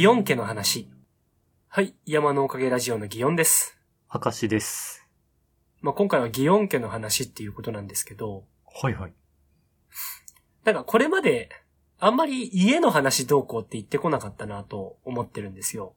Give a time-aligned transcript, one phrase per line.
[0.00, 0.88] 祇園家の話。
[1.68, 3.76] はい、山のおかげラジオの祇園です。
[4.10, 5.06] 明石です。
[5.82, 9.12] まあ、今回は祇園家の話っていうことなんですけど、はいはい。
[10.64, 11.50] なんかこれまで、
[11.98, 15.92] あんまり家の話どうこうって言ってこなかったなと思ってるんですよ。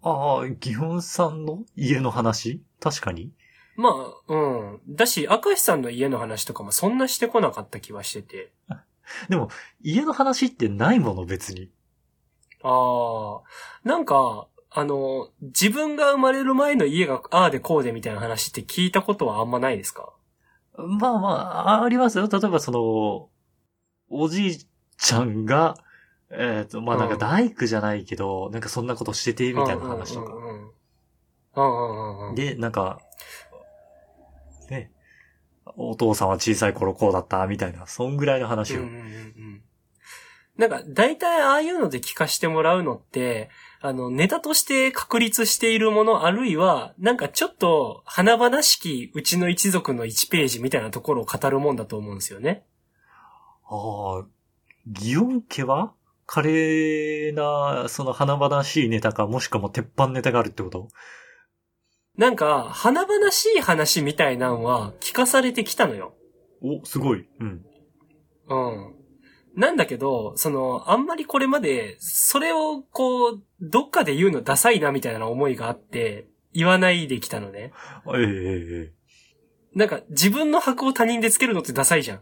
[0.00, 2.62] ああ、祇園さんの家の話？
[2.80, 3.34] 確かに。
[3.76, 4.80] まあ、うん。
[4.88, 8.52] だし、明石さんの家の話とかもそんなしてこなかった気はしてて。
[9.28, 9.50] でも、
[9.82, 11.70] 家の話ってないもの別に。
[12.62, 20.12] ああ、なんか、あの、自分が生まれる前の家がああでこうでみたいな話って聞いたことはあんまないですか？
[20.76, 22.28] まあまあ、ありますよ。
[22.30, 23.28] 例えばその、
[24.10, 24.58] おじい
[24.96, 25.76] ちゃんが、
[26.30, 30.32] えっ、と、まあなんかうん大工じゃないけど、なんかそんなことしてて、みたいな話とか。
[30.34, 30.72] うんうんうんうん。
[31.56, 32.34] うんうんうんうん。
[32.34, 33.00] で、なんか、
[34.70, 34.92] ね、
[35.76, 38.82] お父さんは小さい頃こうだった、みたいな、そんぐらいの話を。
[40.58, 43.48] なんか、大体ああいうので聞かしてもらうのって、
[43.80, 52.64] あの、ネタとして確立しているもの、あるいは、なんかちょっと、華々しきうちの一族の1ページみたいなところを語るもんだと思うんですよね。
[53.70, 54.26] ああ、
[54.90, 55.92] 祇園家は
[56.26, 60.88] 華麗な、その華々しいネタか、もしくはもう鉄板ネタがあるってこと？
[62.16, 66.14] なんか、華々しい話みたいなんは聞かされてきたのよ。
[66.60, 67.28] お、すごい。
[67.38, 67.64] うん。
[68.48, 68.97] うん。
[69.54, 77.72] なんだけど、その、あんまりこれまで、それをこう、どっかで言うのダサいなみたいな思いがあって、言わないできたのね。
[78.14, 78.98] ええええ
[79.74, 82.20] なんか、自分の箔を他人でつけるのってダサいじゃん。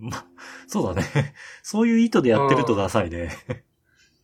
[0.00, 0.26] ま、
[0.66, 1.34] そうだね。
[1.62, 3.30] そういう意図でやってるとダサいね。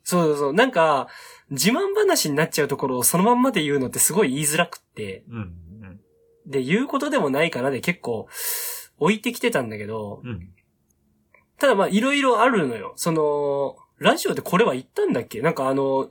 [0.02, 0.52] そうそうそう。
[0.52, 1.08] なんか、
[1.50, 5.24] 自慢話になっちゃうところをそのまんまで言うのってすごい言いづらくって。
[5.28, 6.00] うん、うん、
[6.46, 8.28] で、言うことでもないかなで結構、
[8.98, 10.53] 置いてきてたんだけど、うん。
[11.58, 12.92] ただまあ、いろいろあるのよ。
[12.96, 15.40] その、ラジオでこれは言ったんだっけ？
[15.40, 16.10] なんかあの、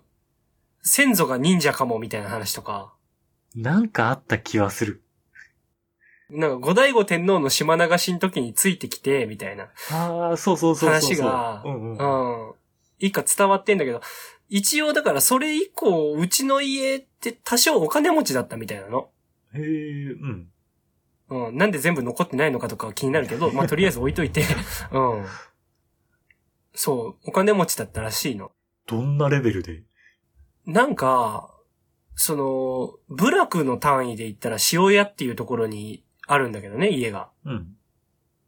[0.82, 2.94] 先祖が忍者かもみたいな話とか、
[3.56, 5.04] なんかあった気はする。
[6.30, 10.90] なんか後醍醐天皇の島流しの時についてきて、みたいなああ、そうそうそう。
[10.90, 12.48] 話が、うんうん。
[12.48, 12.54] うん。
[13.00, 14.02] いいか伝わってんだけど、
[14.50, 19.10] 一応だからそれ以降、うちの家って多少お金持ちだったみたいなの。
[19.54, 20.48] へえ、うん。
[21.34, 21.58] うん。
[21.58, 24.44] なんで全部残ってないのかとかは気になるけど、まあ、とりあえず置いといて、
[24.92, 25.26] うん。
[26.76, 28.52] そう、お金持ちだったらしいの。
[28.88, 29.84] どんなレベルで？
[30.66, 31.50] なんか、
[32.16, 37.30] その、部落の単位で言ったら塩屋っていうところにあるんだけどね、家が。
[37.46, 37.76] うん。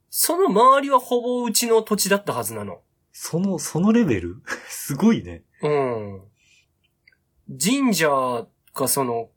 [0.08, 2.80] その周りはほぼうちの土地だったはずなの。
[3.12, 4.42] その、そのレベル？
[4.68, 5.42] すごいね。
[5.62, 6.22] うん。
[7.62, 8.08] 神社
[8.74, 9.30] がその、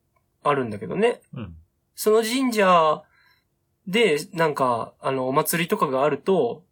[0.43, 1.21] あるんだけどね。
[1.33, 1.55] うん。
[1.95, 3.03] その神社
[3.89, 6.63] で、なんか、あの、お祭りとかがあると、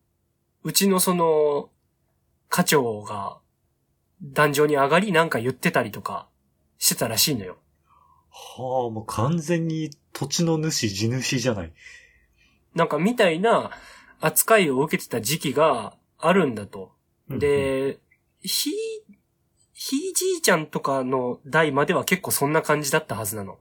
[0.64, 1.72] うちのその、
[2.48, 3.40] 課長が、
[4.22, 6.28] 壇上に上がりなんか言ってたりとか、
[6.78, 7.58] してたらしいのよ。
[8.30, 11.74] はあ、もう完全に土地の主、地主じゃない。
[12.76, 13.72] なんかみたいな
[14.22, 16.92] 扱いを受けてた時期があるんだと。
[17.30, 17.98] うん、で、
[18.44, 18.70] ひ、
[19.74, 23.58] ひいじいちゃんとかの代までは結構そんな感じだったはずなの。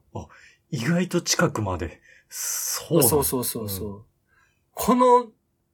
[0.70, 2.02] 意外と近くまで。
[2.28, 4.04] そうそうそうそうそう。
[4.72, 5.26] この、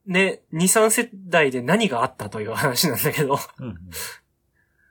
[0.07, 3.39] ね、2、3世代で何があったという話なんだけど。
[3.59, 3.75] うん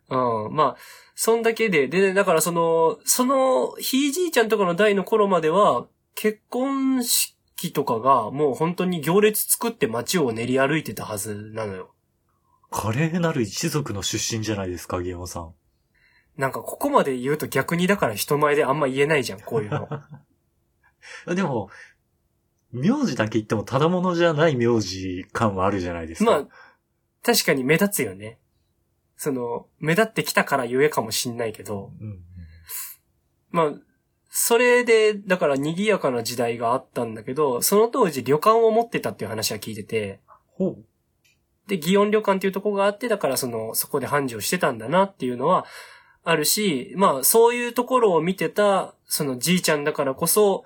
[0.10, 0.46] うん。
[0.46, 0.54] うん。
[0.54, 0.78] まあ、
[1.16, 11.94] そんだけで、で、だからその、その、ひいじいちゃんとかの代の頃までは、結婚式とかがもう本当に行列作って街を練り歩いてたはずなのよ。
[12.70, 15.54] 華麗なる一族の出身じゃないですか、ゲオさん。
[16.38, 19.88] なんかここまで言うと逆にだから人前であんま言えないじゃん、こういうの。
[21.28, 21.70] でも、
[22.72, 26.32] 名字だけ言ってもただものじゃない名字感はあるじゃないですか。
[26.32, 26.48] まあ、
[27.24, 28.40] 確かに目立つよね。
[29.18, 32.20] その、目立ってきたからゆえかもしんないけど、うんうん。
[33.52, 33.74] まあ、
[34.30, 40.86] それで、だから賑やかな時代があったんだけど、その当時旅館を持ってたっていう話は聞いてて、ほう。
[41.68, 45.66] で、祇園旅館っていうとこがあって、だからその、そこで繁盛してたんだなっていうのは
[46.24, 50.64] あるし、まあ、そういうところを見てた、そのじいちゃんだからこそ、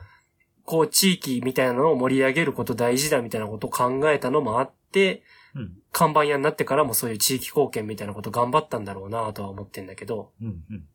[0.66, 5.24] こう、地域みたいなのを盛り上げること大事だみたいなことを考えたのもあって、
[5.56, 5.78] うん。
[5.92, 10.48] 看板屋になってからもそういう地域貢献みたいなこと頑張ったんだろうなとは思ってんだけど、うん。
[10.48, 10.56] うん。
[10.70, 10.86] うん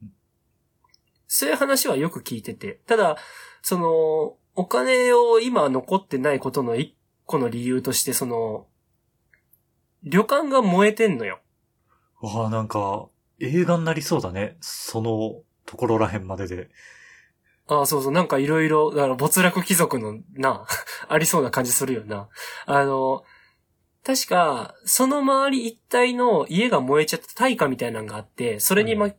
[1.32, 3.16] そういう話はよく聞いてて、ただ、
[3.62, 8.66] その、お金を今残ってないことの一個の理由として、その、
[10.02, 11.38] 旅館が燃えてんのよ。
[12.20, 13.06] わあ、なんか、
[13.38, 14.56] 映画になりそうだね。
[14.60, 16.68] そのところらへんまでで。
[17.70, 20.66] ああ、そうそう、なんかいろいろ、だから没落貴族のな、
[21.08, 22.28] ありそうな感じするよな。
[22.66, 23.24] あの、
[24.04, 29.10] 確か、その周り一帯の家が燃えちゃった大火みたいなのがあって、それにま、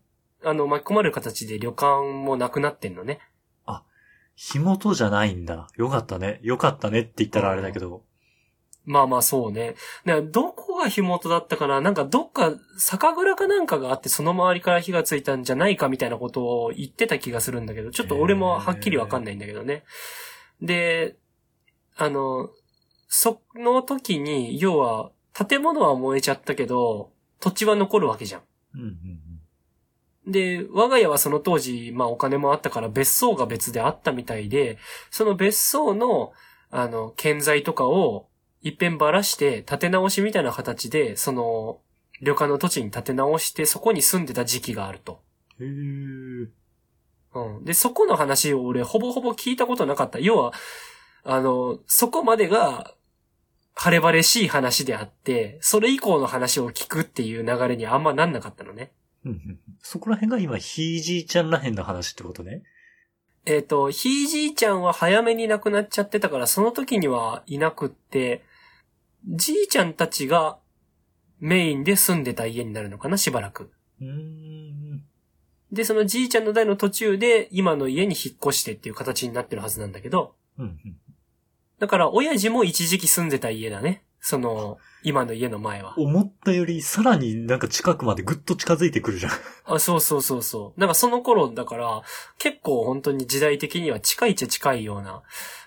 [0.44, 3.20] あの、巻き込まれる形で旅館もなくなってんのね。
[4.36, 5.68] 火元じゃないんだ。
[5.76, 6.40] よかったね。
[6.42, 8.04] よかったねって言ったらあれだけど。
[8.84, 9.76] まあまあそうね。
[10.32, 11.82] どこが火元だったかな？
[11.82, 19.84] なんかどっか酒蔵かなんかがあってその周りから火がついたんじゃないかみたいなことを言ってた気がするんだけど、ちょっと俺もはっきりわかんないんだけどね。
[20.62, 21.16] で、
[21.96, 22.50] あの、
[23.08, 28.42] その時に、要は、建物は燃えちゃったけど、土地は残るわけじゃん。
[28.76, 28.98] うんうん
[30.28, 34.78] で、我が家はその当時、まあお金もあったから別荘が別であったみたいで、
[35.10, 36.32] その別荘の、
[36.70, 38.28] あの、建材とかを
[38.62, 41.80] 一遍ばらして建て直しみたいな形で、その、
[42.22, 45.22] 旅館の土地に建て直してそこに住んでた時期があると。
[45.60, 46.46] うん。
[46.46, 46.50] へえ。
[47.34, 47.66] うん。
[47.66, 50.20] で、そこの話を俺ほぼほぼ聞いたことなかった。
[50.20, 50.54] 要は、
[51.24, 52.94] あの、そこまでが、
[53.74, 58.92] 晴れ晴れしい話であって、それ以降の話を聞くっていう流れにあんまなんなかったのね。
[59.26, 62.62] うんうんそこら辺が今、ひいじいちゃんらへんの話ってことね。
[63.46, 68.44] えっ、と、ひいじいちゃんは早めに亡くなっちゃってたから、その時にはいなくって、
[69.28, 70.58] じいちゃんたちが
[71.40, 73.72] メインで住んでた家になるのかな、しばらく。
[75.72, 80.98] で、そのじいちゃんの代の途中で今の家に引っ越してっていう形になってるはずなんだけど、うんうん。
[81.80, 84.04] だから親父も一時期住んでた家だね。
[84.20, 85.98] その、今の家の前は。
[85.98, 89.32] 思ったより、さらになんか近くまでぐっと近づいてくるじゃん。
[89.66, 90.80] あ、そうそうそうそう。
[90.80, 92.04] なんかその頃だから、
[92.38, 95.24] 結構本当に時代的には近いっちゃ近いような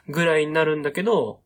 [0.09, 1.41] ぐらいになるんだけど、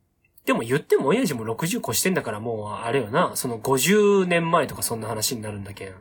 [0.49, 5.95] でも言っても親父も60越してんだからもうあれよな、その50年前とかそんな話になるんだけん。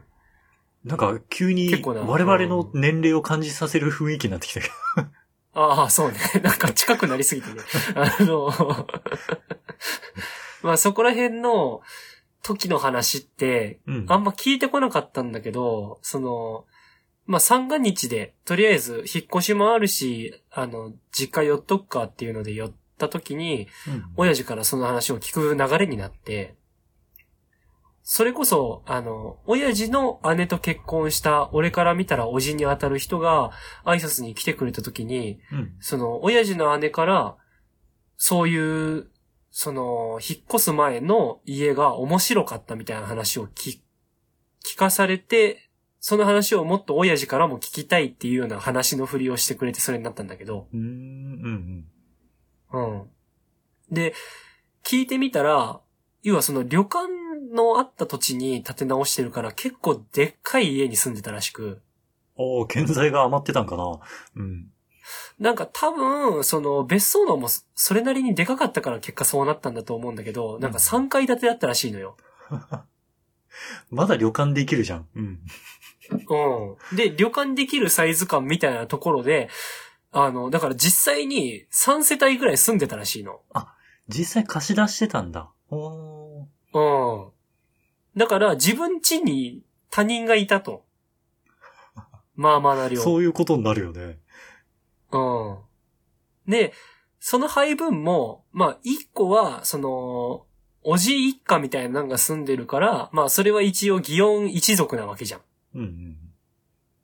[0.86, 4.74] なんか、急に我々の年齢を感じさせる雰囲気になってきたけど。
[5.54, 6.18] ああ、そうね。
[6.42, 7.56] なんか近くなりすぎてね。
[7.96, 8.50] あの、
[10.64, 11.82] まあそこら辺の
[12.42, 14.06] 時の話って、うん。
[14.08, 16.64] あんま聞いてこなかったんだけど、その、
[17.26, 26.56] まあ、三が日で、とりあえず、引っ越しもあるし、あの、実家寄っとくかっていうので寄った時に、うん親父からその話を聞く流れになって、
[28.10, 33.52] それこそ、あの、親父の姉と結婚した俺から見たら叔父に当たる人が
[33.84, 35.76] 挨拶に来てくれた時に、うん。
[35.82, 37.36] その、親父の姉から、
[38.16, 39.08] そういう、
[39.52, 43.82] その、引っ越す前の家が面白かったみたいな話を聞、
[44.64, 50.84] 聞かされて、その話をもっと親父からも聞きたいっていうような話の振りをしてくれてそれになったんだけど、うーん。
[50.84, 51.86] うん。
[52.74, 53.10] うん。
[53.92, 54.14] で、
[54.84, 55.80] 聞いてみたら、
[56.24, 57.08] 要はその旅館
[57.54, 61.82] のあった土地に建て直してるから結構でっかい家に住んでたらしく、
[62.38, 64.00] おー、建材が余ってたんかな。
[64.36, 64.68] うん。
[65.40, 72.18] なんか多分、その別荘のもそれなりにでかかったから結果そうなったんだと思うんだけど、なんか3階建てだったらしいのよ。
[73.90, 75.08] まだ旅館できるじゃん。
[75.16, 75.40] うん。
[76.12, 76.96] うん。
[76.96, 79.50] で、旅館できるサイズ感みたいなところで、
[80.20, 83.42] あの、だから実際に3世帯ぐらい住んでたらしいの。
[84.08, 85.52] 実際貸し出してたんだ。
[85.70, 86.46] おー。
[86.74, 87.32] うん。
[88.18, 89.62] だから自分家に
[89.92, 90.86] 他人がいたと。
[92.36, 93.00] まあまあな量。
[93.00, 94.18] そういうことになるよね。
[95.12, 95.58] うん。
[96.48, 96.74] で、
[97.20, 100.46] その配分も、まあ、一個は、その、
[100.84, 105.42] おじ一家みたいなのが住んでるから、まあ、それは一応、祇園一族なわけじゃん。
[105.76, 106.18] うん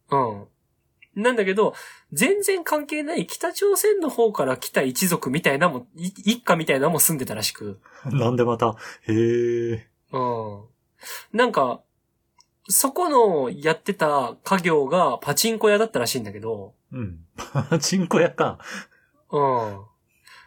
[0.09, 0.31] うん。
[0.31, 0.47] うん。
[1.15, 1.73] なんだけど、
[2.11, 7.79] 全然関係ない北朝鮮の方から来た一族みたいなも、い一家みたいなのも住んでたらしく。
[8.05, 8.75] なんでまた、
[9.07, 9.87] へえ。
[10.11, 10.63] うん。
[11.31, 11.81] なんか、
[12.69, 17.19] そこのやってた家業がパチンコ屋だったらしいんだけど、うん。
[17.35, 18.59] パチンコ屋か。
[19.31, 19.93] うん。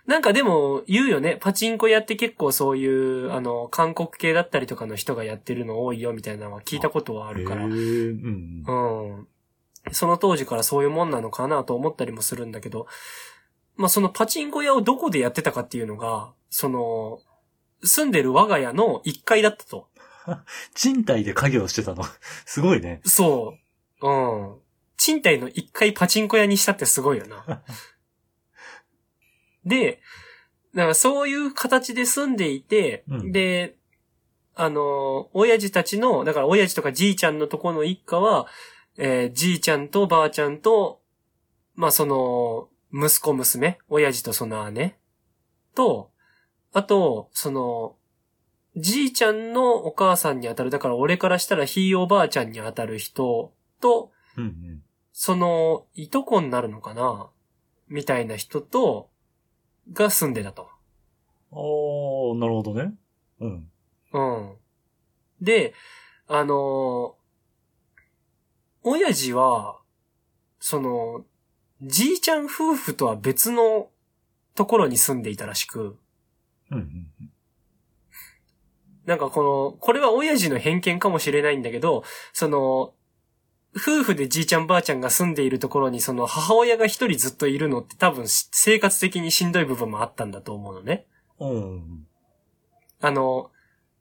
[0.06, 1.36] なんかでも言うよね。
[1.40, 7.62] パチンコ屋って結構そういう、あの、韓国系だったりとかの人がやってるの多いよみたいなのは聞いたことはあるから。
[7.62, 7.70] へえ。
[7.70, 8.64] うん。
[8.66, 8.72] う
[9.22, 9.28] ん。
[9.92, 12.86] その当時からそういうもんなのかなと思ったりもするんだけど、
[13.76, 17.20] まあそのパチンコ屋をどこでやってたかっていうのが、その、
[17.82, 19.88] 住んでる我が家の1階だったと。
[20.74, 22.04] 賃貸で家業してたの？
[22.44, 23.00] すごいね。
[23.04, 23.54] そ
[24.00, 24.08] う。
[24.08, 24.56] うん。
[24.96, 27.62] 賃貸の1階パチンコ屋にしたってすごいよな。
[29.64, 30.00] で、
[30.74, 33.76] だからそういう形で住んでいて、うんで、
[34.54, 38.46] あの、親父たちの、だから親父とかじいちゃんのとこの一家は、
[38.98, 41.00] えーじいちゃんとばあちゃんと、
[41.74, 44.98] まあその、息子娘、親父とその姉
[45.74, 46.10] と、
[46.72, 47.96] あと、その、
[48.76, 54.82] じいちゃんのお母さんにあたる、だから俺からしたらひいおばあちゃんにあたる人と、うんうん。
[55.12, 57.30] その、いとこになるのかな
[57.88, 59.10] みたいな人と、
[59.92, 60.68] が住んでたと。
[61.52, 62.94] あー、なるほどね。
[63.40, 63.70] うん。
[64.12, 64.56] うん。
[65.40, 65.74] で、
[66.28, 67.25] あのー
[68.86, 69.78] 親父は、
[70.60, 71.24] その、
[71.82, 73.88] じいちゃん夫婦とは別の
[74.54, 75.98] ところに住んでいたらしく、
[76.70, 77.06] うんうん
[79.06, 82.02] なんかこの、これは親父の偏見かもしれないんだけど、
[82.32, 82.92] その、
[83.76, 91.06] 夫婦でじいちゃんばあちゃんが住んでいるところにその母親が一人ずっといるのって多分し生活的にしんどい部分もあったんだと思うのね。
[91.38, 92.06] うん。
[93.00, 93.50] あの、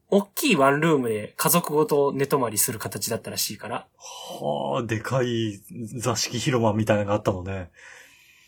[0.10, 3.88] 大きいワンルームで家族ごと寝泊まりする形だったらしいから。
[3.98, 5.60] はあ、でかい
[5.98, 7.72] 座敷広間みたいなのがあったのね。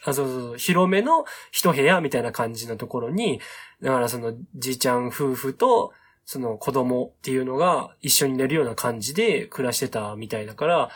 [0.05, 3.41] あ、そうそうそう、広めの一部屋みたいな感じのところに、
[3.81, 5.93] だからそのじいちゃん夫婦と、
[6.25, 10.89] その子供っていうのが一緒に寝るような感じで暮らしてたみたいだから、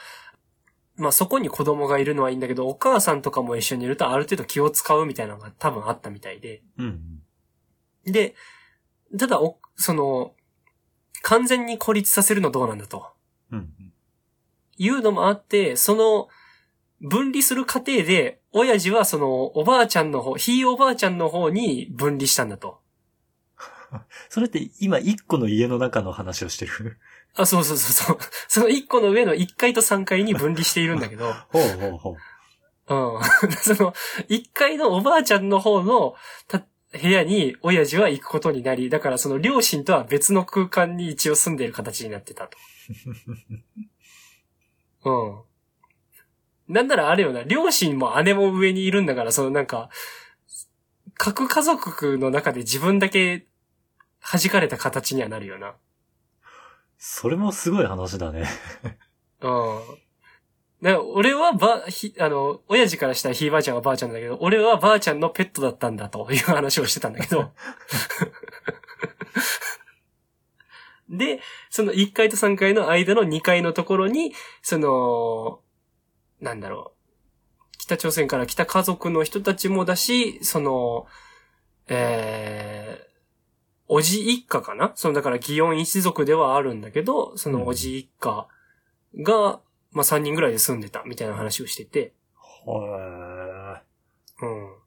[0.98, 6.62] まあそこに子供がいるのはいいんだけど、お母さんとかも一緒にいるとある程度気を使うみたいなのが多分あったみたいで。
[6.78, 7.22] うん。
[8.06, 8.36] で、
[9.18, 10.34] ただお、その、
[11.22, 13.08] 完全に孤立させるのどうなんだと。
[13.52, 13.70] うん。
[14.78, 16.28] いうのもあって、その、
[17.02, 22.80] 分離する過程で、親父はその、おばあちゃんの方、ひいおばあちゃんの方に分離したんだと。
[24.30, 26.98] それって今一個の家の中の話をしてる？
[27.36, 28.18] あ、そうそうそうそう。
[28.48, 32.16] その1個の上の1階と3階に分離しているんだけど、 ほうほうほう。
[32.88, 33.22] うん。
[33.76, 33.94] その、
[34.30, 36.16] 1階のおばあちゃんの方の
[36.48, 42.58] た部屋に親父は行くことになり、だからその両親とは別の空間に一応住んでいる形になってたと。
[45.10, 46.74] うん。
[46.74, 49.90] なんならあれよな、両親も姉も上にいるんだから、そのなんか、
[51.16, 53.46] 核家族の中で自分だけ
[54.22, 55.76] 弾かれた形にはなるよな。
[56.98, 58.48] それもすごい話だね。
[59.42, 59.80] うん。
[60.82, 67.52] だから俺はば、ひ、あの、親父からしたらひいばあちゃんはばあちゃんだけど、俺はばあちゃんのペットだったんだという話をしてたんだけど。
[71.08, 74.34] で、その1階と3階の間の2階のところに、
[74.64, 75.60] その、
[76.40, 77.78] なんだろう。
[77.78, 81.06] 北朝鮮から来た家族の人たちもだし、その、
[81.90, 83.12] えー、
[83.88, 84.94] おじ一家かな？
[84.96, 88.48] その、だから、祇園一族ではあるんだけど、そのおじ一家
[89.22, 89.60] が、
[89.92, 92.14] まあ、3人ぐらいで住んでたみたいな話をしてて、
[92.66, 93.82] は
[94.42, 94.82] うん。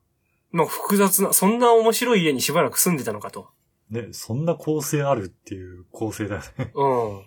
[0.50, 3.50] まあ、複雑な、そんな面白い家にしばらく住んでたのかと。
[3.90, 3.94] い。
[3.94, 6.72] ね、そんな構成あるっていう構成だよね。
[6.74, 7.22] うん。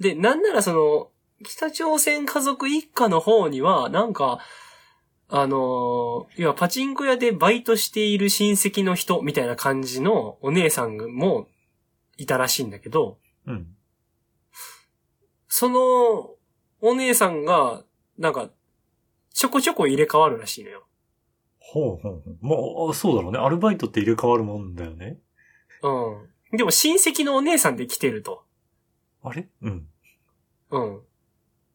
[0.00, 1.10] で、なんならその、
[1.44, 4.40] 北朝鮮家族一家の方には、なんか、
[5.28, 11.48] あのー、要はパチンコ屋でバイトしている親戚の人みたいな感じのお姉さんも
[12.18, 13.66] いたらしいんだけど、うん。
[15.48, 16.34] その
[16.86, 17.82] お姉さんが、
[18.18, 18.50] なんか、
[19.32, 20.86] ちょこちょこ入れ替わるらしいのよ。
[21.58, 22.38] ほうほうほう。
[22.42, 23.38] まあ、そうだろうね。
[23.38, 25.18] アルバイトって入れ替わるもんだよね。
[25.82, 26.56] うん。
[26.58, 28.44] でも親戚のお姉さんで来てると。
[29.22, 29.48] あれ？
[29.62, 29.88] うん。
[30.72, 31.00] うん。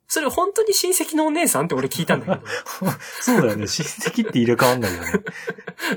[0.08, 2.92] それ本当に親戚のお姉さんって俺聞いたんだけど。
[3.20, 3.66] そうだよね。
[3.66, 5.12] 親戚って入れ替わんないよね。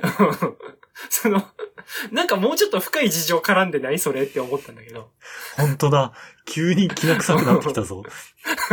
[1.10, 1.42] その、
[2.12, 3.98] なんかもうちょっと深い事情絡んでない？
[3.98, 5.10] それって思ったんだけど。
[5.56, 6.12] 本当だ。
[6.44, 8.02] 急に気な臭くなってきたぞ。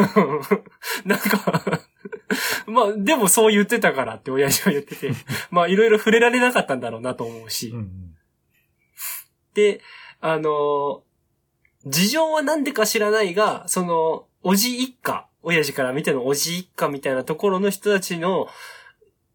[1.06, 1.82] なんか、
[2.68, 5.12] まあ、でもそう言ってたからって親父は言ってて、
[5.52, 7.70] まあいろいろ触れられなかったんだろうなと思うし。
[7.70, 8.16] うんうん。
[9.54, 9.82] で、
[10.22, 11.04] あの、
[11.86, 18.48] 事情はなんでか知らないが、その、おじ一家、親父から見てのおじ一家みたいなところの人たちの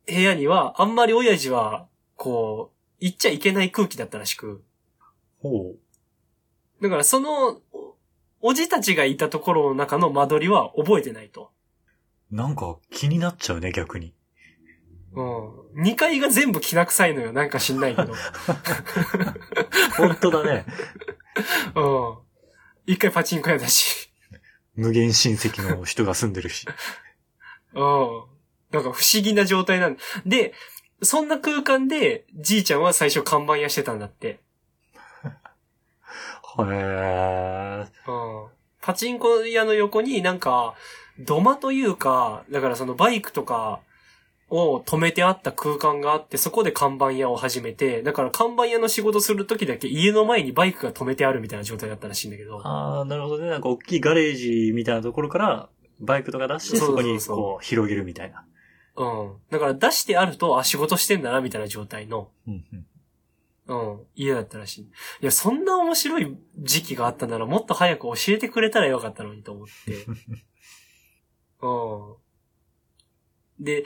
[0.07, 2.74] 部屋には、あんまり親父は、こう、
[3.05, 4.65] 行っちゃいけない空気だったらしく。
[5.43, 6.83] ほう。
[6.83, 7.97] だからその、お
[8.41, 11.51] おじたちがいたところの中の間取りは覚えてないと。
[12.31, 14.15] なんか気になっちゃうね、逆に。
[15.13, 15.83] うん。
[15.83, 17.35] 2階が全部きな臭いのよ。
[17.35, 18.15] なんか知んないけど。
[19.99, 20.65] 本当だね。
[21.77, 22.19] うん。
[22.87, 24.11] 一回パチンコ屋だし。
[24.77, 26.67] 無限親戚の人が住んでるし。
[27.75, 28.35] うん。
[28.71, 30.55] なんか不思議な状態なんで、
[31.03, 34.41] そんな空間で、じいちゃんは最初看板屋してたんだって。
[36.59, 37.87] へー。
[38.07, 38.51] うん。
[38.81, 40.75] パチンコ屋の横になんか、
[41.19, 43.81] 土間というか、だからそのバイクとか
[44.51, 52.61] を止めてあった空間があって、そこで看板屋を始めて、だから看板屋の仕事するときだけ家の前にバイクが止めてあるみたいな状態だったらしいんだけど。
[52.63, 53.51] あー、なるほどね。
[53.51, 55.69] なんか大きいガレージみたいなところから、
[56.01, 58.45] バイクとか出して、そこにこう、広げるみたいな。
[58.97, 59.37] うん。
[59.51, 62.87] だから出してあると、あ、仕事してんだな、みたいな状態の、うんうん。
[63.67, 64.81] うん、家だったらしい。
[64.83, 64.87] い
[65.23, 70.07] や、そんな面白い時期があったなら、もっと早く教えてくれたらよかったのにと思って。
[71.63, 72.19] う
[73.63, 73.65] ん。
[73.65, 73.85] で、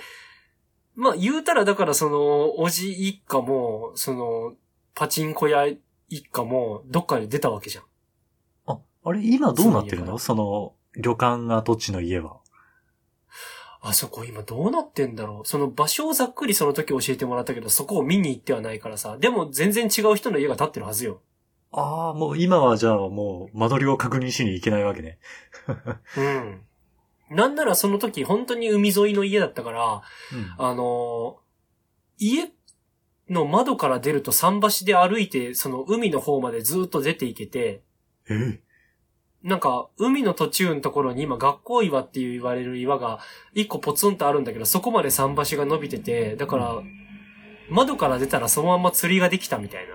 [0.97, 4.57] まあ言うたらだからその、おじ一家も、その、
[4.95, 5.69] パチンコ屋
[6.09, 7.85] 一家も、どっかで出たわけじゃん。
[8.67, 10.19] あ、あれ、今どうなってるの？
[10.19, 12.41] その、旅館跡地の家は。
[13.81, 15.49] あそこ今どうなってんだろう。
[15.49, 19.17] その場所をざっくりその時教えてもらったけど、そこを見に行ってはないからさ。
[19.19, 21.21] でも全然違う人の家が建ってるはずよ。
[21.71, 25.19] ああ、もう今はじゃあもう間取りを確認しに行けないわけね。
[26.17, 26.63] うん。
[27.31, 30.55] なんならその時本当に海沿いの家だったから、うん。
[30.59, 31.49] あのー
[32.21, 32.51] 家
[33.31, 37.83] の窓から出ると桟橋で歩いて、その海の方までずっと出ていけて、
[38.29, 38.61] ええ
[39.43, 43.21] なんか、海の途中のところに今学校岩っていう言われる岩が
[43.55, 46.83] 一個ポツンとあるんだけど、そこまで桟橋が伸びてて、だから、
[47.71, 49.95] 窓から出たらそのまま釣りができたみたいな。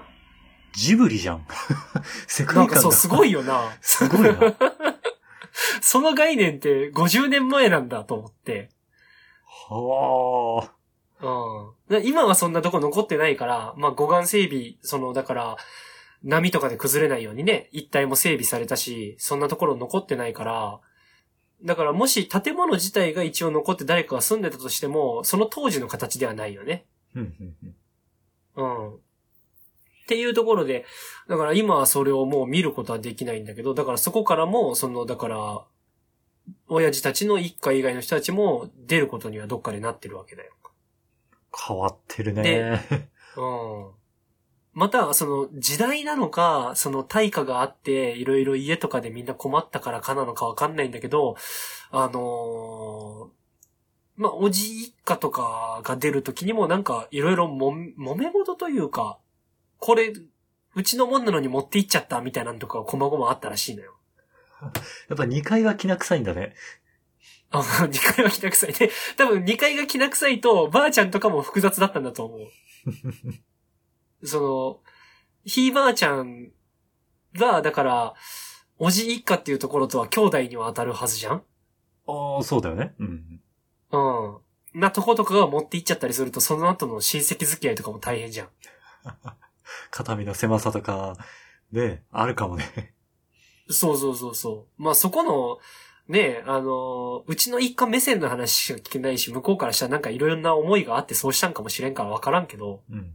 [0.74, 1.46] ジブリじゃん。
[2.28, 2.72] 世界観が。
[2.72, 3.78] なんかそう、すごいよな。
[3.82, 4.40] すごいな。
[5.82, 8.70] その概念って50年前なんだと思って。
[9.70, 10.70] は
[11.22, 11.28] あ。
[11.90, 12.02] うん。
[12.02, 15.58] で今はそんなとこ残ってないから、まあ護岸整備、その、だから、
[16.24, 20.80] 波とかで崩れないようにね、一帯も整備されたし、そんなところ残ってないから、
[21.64, 26.86] だからもし建物自体が一応残って誰かが住んでたとしても、その当時の形ではないよね。
[28.56, 28.96] うん。
[28.96, 28.98] っ
[30.08, 30.86] ていうところで、
[31.28, 35.66] だから今はそれをもう見ることはできないんだけど、だからそこからも、その、だから、
[36.68, 40.52] 親父たちの一家以外の人たちも出ることにはどっかでなってるわけだよ。
[41.68, 42.80] 変わってるねで。
[43.38, 43.46] う
[43.90, 44.03] ん。
[44.74, 51.36] また、その時代なのか、その対価があって、いろいろ家とかでみんな困ったからかなのかわかんないんだけど、
[51.92, 53.44] あのー
[54.16, 59.18] まあ、おじ一家とかが出るときにもなんかいろいろも、揉め事というか、
[59.80, 60.14] これ、
[60.76, 63.96] うちのもんなのに持って行っちゃったみたいなのとかこまごまあったらしいのよ。
[65.10, 66.56] やっぱ2階がきな臭いんだね。
[67.52, 68.74] あ、 2階はきな臭い。
[68.74, 72.40] で、多分2階がきな臭いと、ばあちゃんとかも複雑だったんだと思う。
[74.24, 74.80] その、
[75.46, 76.52] ひいばあちゃん
[77.36, 78.14] が、だから、
[78.78, 81.44] おじ一家っていうところとは兄弟には当たるはずじゃん？
[82.08, 82.94] ああ、そうだよね。
[83.00, 83.42] うん。
[83.92, 83.98] う
[84.78, 84.80] ん。
[84.80, 88.48] なとことかが持って行っちゃったりすると、その後の親戚付き合いとかも大変じゃん。
[89.92, 91.16] 肩身の狭さとか、
[91.72, 92.94] ね、あるかもね。
[93.70, 94.84] そうそうそうそう。
[94.84, 95.60] まあそこの、
[96.08, 103.14] ねあの、うちの一家目線の話しか聞けないし、向こうからしたらなんかいろいろな思いがあってそうしたんかもしれんからわからんけど、うん。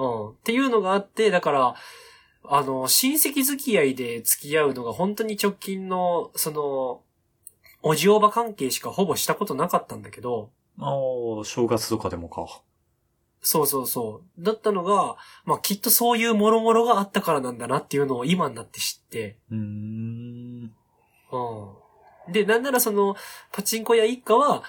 [0.00, 0.30] うん。
[0.30, 1.74] っていうのがあって、だから、
[2.44, 7.02] あの、親戚付き合いで付き合うのが本当に直近の、その、
[7.82, 10.90] おじおば関係しかほぼしたことなかったんだけど、あ
[11.40, 12.62] あ、正月とかでもか。
[13.42, 14.42] そうそうそう。
[14.44, 20.72] だったのが、まあきっとそういう諸々があったからなんだなっていうのを今になって知って、うーん。
[21.32, 22.32] うん。
[22.32, 23.16] で、なんならその、
[23.52, 24.62] パチンコ屋一家は、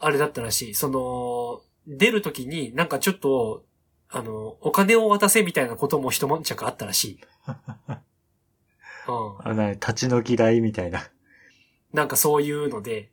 [0.00, 0.74] あれだったらしい。
[0.74, 3.64] その、出るときになんかちょっと、
[4.10, 7.20] あの、お金を渡せみたいなことも一悶着あったらしい。
[9.08, 9.38] うん。
[9.40, 11.08] あれな、立ち退き代みたいな。
[11.92, 13.10] なんかそういうので、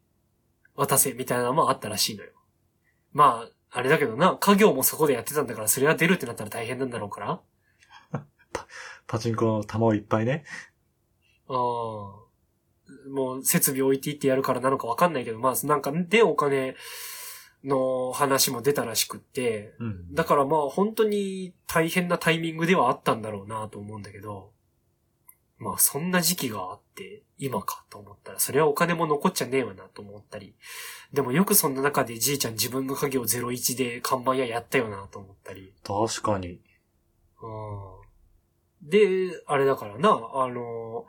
[0.75, 2.31] 渡せみたいなのもあったらしいのよ。
[3.13, 7.41] まあ、あれだけどな、家業もそこでやってたんだから、それは出るってなったら大変なんだろうから。
[9.07, 10.43] パチンコの玉をいっぱいね。
[11.47, 11.55] うん。
[13.13, 16.75] もう設備置いていってやるからなのかわかんないけど、まあ、なんか、でお金
[17.65, 20.13] の話も出たらしくって、うん。
[20.13, 24.51] だからまあ本当に大変なタイミングではあったんだろうなと思うんだけど、
[25.57, 30.55] まあそんな時期があって今かと思ったら、それはお金も残っちゃねえわなと思ったり、
[31.11, 36.59] でもよくそんな中でじいちゃん自分の家業01で看板屋やったよなと思ったり、確かに。
[37.41, 38.89] うん。
[38.89, 41.05] で、あれだからな、あの、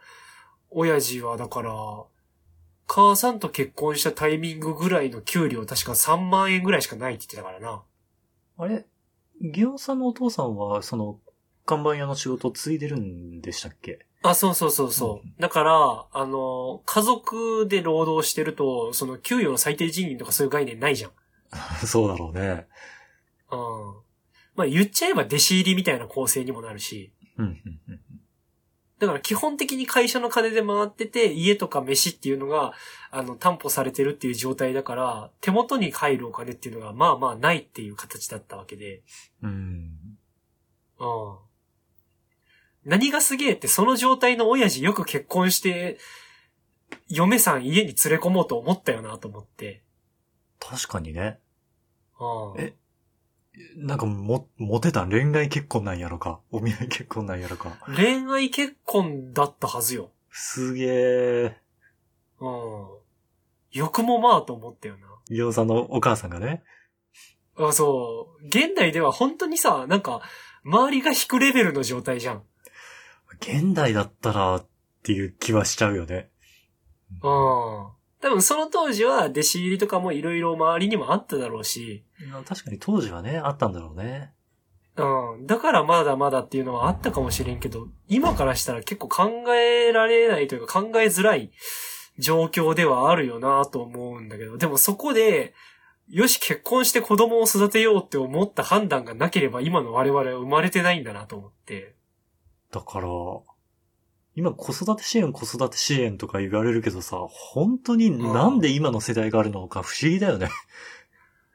[0.70, 1.72] 親父はだから、
[2.86, 7.82] 母さんと結婚したタイミングぐらいの給料確か3万円ぐらいしかないって言ってたからな。
[8.58, 8.86] あれ？
[9.42, 11.18] ギオンさんのお父さんは、その、
[11.66, 14.06] 看板屋の仕事を継いでるんでしたっけ？
[14.22, 15.42] あ、そうそうそうそう。
[15.42, 21.10] だから、あの、家族で労働してると、その給与の最低賃金とかそういう概念ないじゃん。
[21.86, 22.66] そうだろうね。
[23.50, 23.58] うん。
[24.54, 27.12] まあ言っちゃえば弟子入りみたいな構成にもなるし。
[27.36, 28.00] うん、うん、うん。
[28.98, 32.72] だから基本的に会社の金で回ってて、家とか飯っていうのが、
[33.10, 39.02] あの、担保されてるっていう状態だから、手元に入るお金っていうのが、まあまあないっていう形だったわけで。
[39.42, 39.90] うん。
[40.98, 41.36] うん。
[42.86, 45.98] 何がすげえって、その状態の親父よく結婚して、
[47.08, 49.82] 嫁さん家に連れ込もうと思ったよなと思って。
[50.58, 51.38] 確かにね。
[52.18, 52.60] うん。
[52.60, 52.74] え
[53.76, 56.40] なんかも、モテた恋愛結婚なんやろか。
[56.50, 57.78] お見合い結婚なんやろか。
[57.86, 60.10] 恋愛結婚だったはずよ。
[60.30, 61.56] すげえ。
[62.40, 62.86] うん。
[63.72, 64.96] 欲もまあと思ったよ
[65.28, 66.62] ギオンさんのお母さんがね。
[67.58, 67.68] な。
[67.68, 68.46] あ、そう。
[68.46, 70.22] 現代では本当にさ、なんか、
[70.64, 72.42] 周りが引くレベルの状態じゃん。
[73.40, 74.66] 現代だったらっ
[75.02, 76.30] ていう気はしちゃうよね。
[77.22, 77.86] うん。
[78.26, 82.02] 多分その当時は弟子入りとかもいろいろ周りにもあっただろうし、
[82.44, 84.32] 確かに当時はね、あったんだろうね。
[84.96, 85.46] うん。
[85.46, 91.52] だからまだまだっていうのはあったかもしれんけど、今からしたら結構考えられないというか考えづらい
[92.18, 95.54] 状況ではあるよなと思うんだけど、でもそこで、
[96.08, 101.94] よし結婚して子供を育てようって思った判断がなければ今の我々は生まれてないんだなと思って。
[102.72, 103.08] だから、
[104.36, 110.50] 今子育て支援子育て支援とか言われるけどさ、本当になんで今の世代があるのか不思議だよね。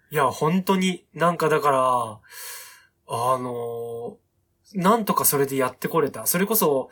[0.09, 2.19] いや、本当に、なんかだから、
[3.07, 4.17] あの
[4.73, 6.25] なんとかそれでやってこれた。
[6.25, 6.89] それこそ、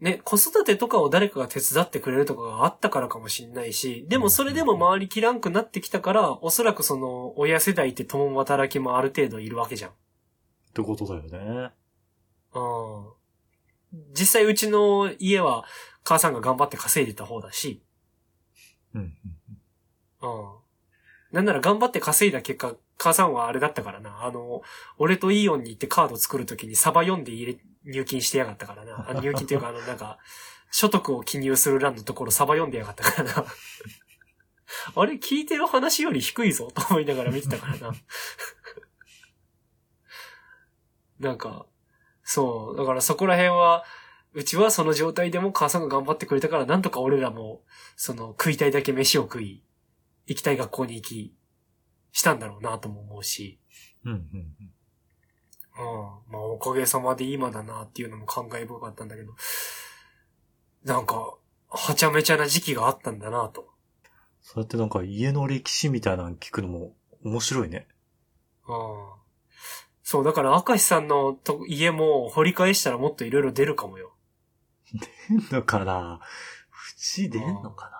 [0.00, 9.90] ね、子育てとかを誰かが手伝ってくれるとかがあったからかもしんないし、でもそれでも周りきらんくなってきたから、おそらくその、親世代って共働きもある程度いるわけじゃん。
[9.92, 9.94] っ
[10.74, 11.70] てことだよね。
[12.54, 13.15] うん。
[14.18, 15.64] 実際うちの家は、
[16.04, 17.82] 母さんが頑張って稼いでた方だし、
[18.94, 19.02] うん。
[19.02, 19.10] うん。
[21.32, 24.24] なんなら頑張って稼いだ結果、母さんはあれだったからな。
[24.24, 24.62] あの、
[24.98, 29.10] 俺とイオンに行ってカード作るときにサバ読んで入れ、入金してやがったからな。
[29.10, 30.18] あ入金っていうか、あの、 なんか、
[30.70, 33.44] 所得を記入する欄のところサバ読んでやがったからな。
[34.96, 37.92] あれ、聞いてる話より低いぞ、と思いながら見てたからな。
[41.18, 41.66] なんか、
[42.28, 42.76] そう。
[42.76, 43.84] だからそこら辺は、
[44.32, 47.62] うちはその状態でも母さんが頑張ってくれたから、なんとか俺らも、
[47.94, 49.62] その、食いたいだけ飯を食い、
[50.26, 51.36] 行きたい学校に行き、
[52.10, 53.60] したんだろうなとも思うし、
[54.04, 54.12] うん。
[54.12, 54.18] うん。
[54.18, 54.24] うん。
[56.32, 59.32] まあ、おかげさまで今だなっていうのも感慨深かったんだけど、
[60.82, 63.68] なんか、はちゃめちゃな時期があったんだなと。
[64.42, 67.86] そうやってなんか家の歴史みたいなの聞くのも面白いね。
[68.68, 68.74] うん。
[70.08, 74.14] そう、だから、明石さんのと家も掘り返したらもっといろいろ出るかもよ。
[75.28, 76.20] 出んのかな？
[76.22, 77.96] うち出んのかな？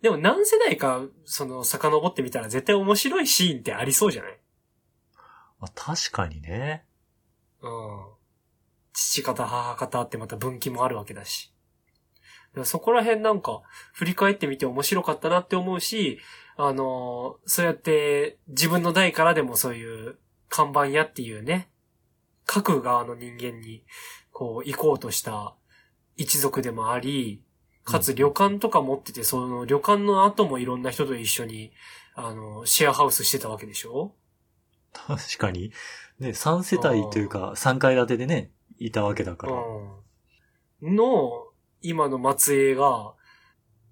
[0.00, 4.38] でも何世代か、その、遡ってみたら絶対面白いシーンってありそうじゃない？
[5.60, 6.86] まあ、確かにね。
[7.60, 7.70] うん。
[8.94, 11.52] 父方、母方ってまた分岐もあるわけだし。
[12.56, 13.60] だそこら辺なんか、
[13.92, 16.18] 振り返ってみて面白かったなって思うし、
[16.56, 21.70] あのーそうやって自分の代からでもそういう看板屋っていうね、
[22.46, 23.84] 各側の人間に、
[24.32, 25.54] こう、行こうとした
[26.16, 27.42] 一族でもあり、
[27.84, 31.72] かつ旅館とか持ってて、その旅館の後もいろんな人と一緒に、
[32.14, 34.14] あの、シェアハウスしてたわけでしょ？
[34.92, 35.72] 確かに。
[36.18, 39.52] ね、3世帯というか3階建てでね、いたわけだから。
[40.82, 40.96] うん。
[40.96, 41.46] の、
[41.80, 43.14] 今の松江が、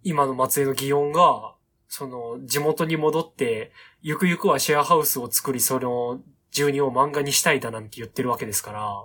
[0.03, 1.55] 今の松江の祇園が、
[1.89, 9.05] その、地元に戻って、ゆくゆくはシェアハウスを作り、その、住人を漫画にしたいだなんて言ってるわけですから、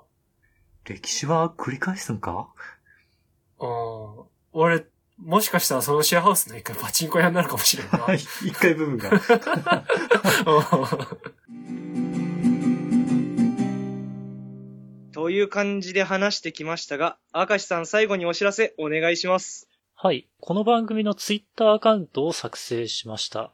[0.86, 2.47] 歴史は繰り返すんか？
[3.60, 4.23] うん。
[4.54, 4.86] 俺、
[5.17, 7.99] もしかしたらそのシェアハウスの一回パチンコ屋になるかもしれんな。
[7.99, 9.12] はい、一回部分が。
[15.13, 19.67] という感じで話してきましたが、明石さん最後にお知らせお願いします。
[19.93, 20.27] はい。
[20.39, 23.54] この番組のツイッターアカウントを作成しました。